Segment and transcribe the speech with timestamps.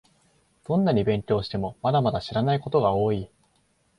[0.67, 3.29] どんなに勉強しても、まだまだ知らないことが多い